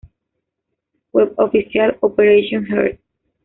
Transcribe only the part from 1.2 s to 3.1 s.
oficial Operation Earth